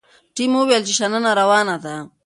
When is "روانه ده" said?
1.41-1.95